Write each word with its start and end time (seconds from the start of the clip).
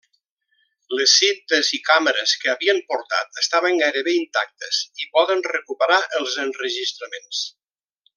Les 0.99 1.11
cintes 1.17 1.67
i 1.77 1.79
càmeres 1.89 2.33
que 2.43 2.49
havien 2.53 2.81
portat 2.93 3.39
estaven 3.43 3.77
gairebé 3.83 4.15
intactes, 4.23 4.81
i 5.05 5.09
poden 5.19 5.45
recuperar 5.53 6.01
els 6.21 6.39
enregistraments. 6.47 7.45